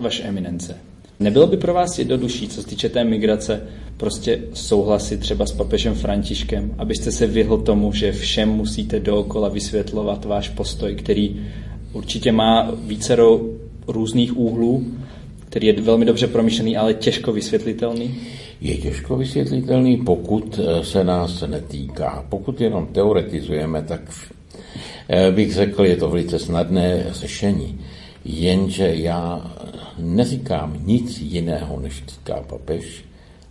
[0.00, 0.76] Vaše eminence.
[1.20, 3.62] Nebylo by pro vás jednodušší, co se týče té migrace,
[3.96, 10.24] prostě souhlasit třeba s papežem Františkem, abyste se vyhl tomu, že všem musíte dookola vysvětlovat
[10.24, 11.46] váš postoj, který
[11.92, 13.40] určitě má vícero
[13.88, 14.84] různých úhlů,
[15.48, 18.14] který je velmi dobře promyšlený, ale těžko vysvětlitelný?
[18.60, 22.26] Je těžko vysvětlitelný, pokud eh, se nás netýká.
[22.28, 24.00] Pokud jenom teoretizujeme, tak
[25.08, 27.80] eh, bych řekl, je to velice snadné řešení.
[28.24, 29.52] Jenže já
[29.98, 33.04] neříkám nic jiného, než říká papež,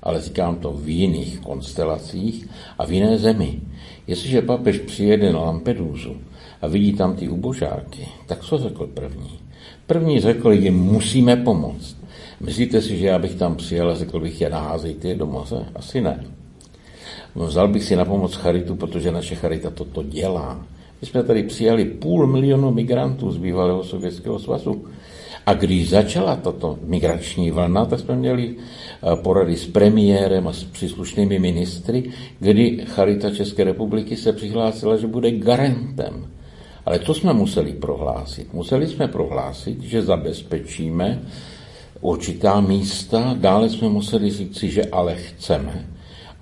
[0.04, 3.60] ale říkám to v jiných konstelacích a v jiné zemi.
[4.08, 6.16] Jestliže papež přijede na Lampedusu
[6.62, 9.40] a vidí tam ty ubožáky, tak co řekl první?
[9.88, 11.98] První řekl, jim musíme pomoct.
[12.40, 15.66] Myslíte si, že já bych tam přijel a řekl bych, je naházejte do moře?
[15.76, 16.26] Asi ne.
[17.36, 20.66] Vzal bych si na pomoc charitu, protože naše charita toto dělá.
[21.02, 24.86] My jsme tady přijali půl milionu migrantů z bývalého Sovětského svazu.
[25.46, 30.64] A když začala tato migrační vlna, tak jsme měli eh, porady s premiérem a s
[30.64, 36.28] příslušnými ministry, kdy Charita České republiky se přihlásila, že bude garantem.
[36.86, 38.54] Ale to jsme museli prohlásit.
[38.54, 41.22] Museli jsme prohlásit, že zabezpečíme
[42.02, 45.86] určitá místa, dále jsme museli říci, že ale chceme,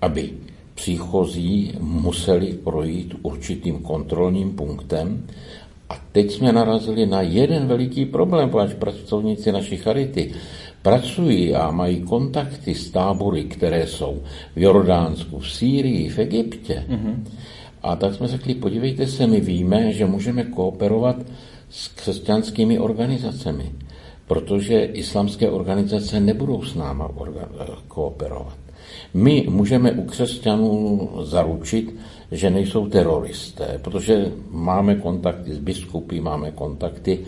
[0.02, 0.30] aby
[0.76, 5.28] příchozí museli projít určitým kontrolním punktem
[5.90, 10.34] a teď jsme narazili na jeden veliký problém, protože pracovníci naší charity
[10.82, 14.22] pracují a mají kontakty s tábory, které jsou
[14.56, 16.86] v Jordánsku, v Sýrii, v Egyptě.
[16.90, 17.16] Mm-hmm.
[17.84, 21.16] A tak jsme řekli, podívejte se, my víme, že můžeme kooperovat
[21.70, 23.72] s křesťanskými organizacemi,
[24.28, 27.10] protože islamské organizace nebudou s náma
[27.88, 28.63] kooperovat.
[29.14, 31.96] My můžeme u křesťanů zaručit,
[32.32, 37.20] že nejsou teroristé, protože máme kontakty s biskupy, máme kontakty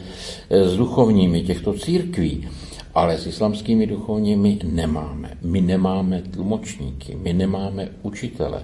[0.50, 2.48] eh, s duchovními těchto církví,
[2.96, 5.38] ale s islamskými duchovními nemáme.
[5.42, 8.64] My nemáme tlumočníky, my nemáme učitele,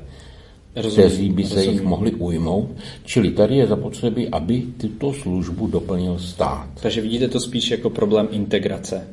[0.76, 1.74] rozumím, kteří by se rozumím.
[1.74, 2.70] jich mohli ujmout.
[3.06, 6.68] Čili tady je zapotřebí, aby tuto službu doplnil stát.
[6.82, 9.08] Takže vidíte to spíš jako problém integrace.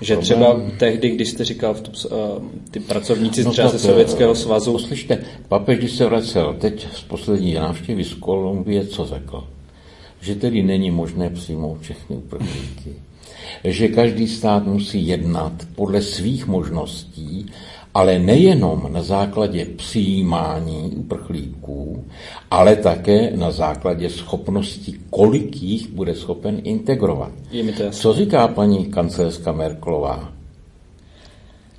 [0.00, 4.34] Že třeba tehdy, když jste říkal v tu, uh, ty pracovníci no třeba ze Sovětského
[4.34, 4.72] svazu...
[4.72, 5.18] Poslyšte,
[5.48, 9.44] papež, když se vracel teď z poslední návštěvy z Kolumbie, co řekl?
[10.20, 12.92] Že tedy není možné přijmout všechny uprchlíky.
[13.64, 17.46] Že každý stát musí jednat podle svých možností
[17.96, 22.04] ale nejenom na základě přijímání uprchlíků,
[22.50, 27.32] ale také na základě schopnosti, kolik jich bude schopen integrovat.
[27.90, 30.32] Co říká paní kancelářka Merklová?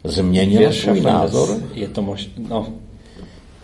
[0.03, 1.49] Změnila svůj názor?
[1.73, 2.31] Je to možné.
[2.49, 2.67] No,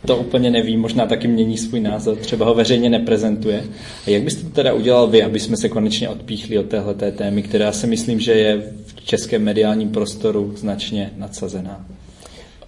[0.06, 3.64] to úplně nevím, možná taky mění svůj názor, třeba ho veřejně neprezentuje.
[4.08, 7.44] A jak byste to teda udělal vy, aby jsme se konečně odpíchli od téhle témy,
[7.44, 11.86] která si myslím, že je v českém mediálním prostoru značně nadsazená?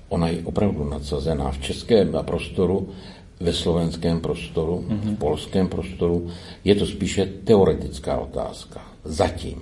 [0.10, 2.90] Ona je opravdu nadsazená v českém prostoru,
[3.40, 5.00] ve slovenském prostoru, mm-hmm.
[5.00, 5.16] v mhm.
[5.16, 6.28] polském prostoru.
[6.64, 8.82] Je to spíše teoretická otázka.
[9.04, 9.62] Zatím.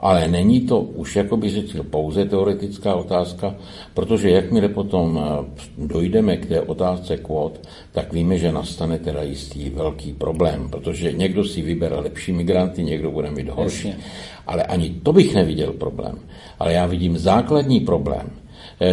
[0.00, 3.54] Ale není to už, jako by řekl, pouze teoretická otázka,
[3.94, 5.44] protože jakmile potom eh,
[5.78, 11.44] dojdeme k té otázce kvot, tak víme, že nastane teda jistý velký problém, protože někdo
[11.44, 13.88] si vybere lepší migranty, někdo bude mít horší.
[13.88, 14.04] Jasně.
[14.46, 16.18] Ale ani to bych neviděl problém.
[16.58, 18.30] Ale já vidím základní problém,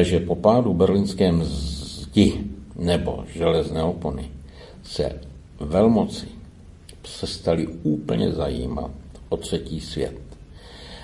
[0.01, 2.43] že po pádu berlínské zdi
[2.75, 4.29] nebo železné opony
[4.83, 5.19] se
[5.59, 6.27] velmoci
[7.25, 8.91] stali úplně zajímat
[9.29, 10.15] o třetí svět.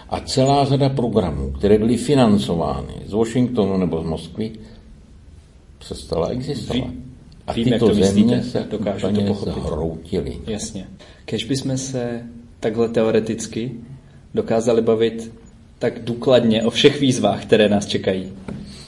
[0.10, 4.52] A celá řada programů, které byly financovány z Washingtonu nebo z Moskvy,
[5.80, 6.90] přestala existovat.
[7.48, 10.38] A Vím, tyto země myslíte, se dokážu úplně to zhroutily.
[10.48, 10.88] Jasně.
[11.26, 12.24] Kež bychom se
[12.60, 13.72] takhle teoreticky
[14.34, 15.32] dokázali bavit
[15.80, 18.32] tak důkladně o všech výzvách, které nás čekají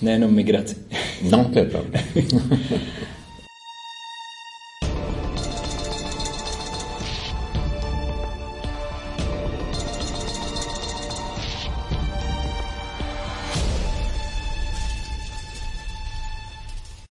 [0.02, 0.76] nejenom migraci.
[1.22, 2.00] No, to je pravda.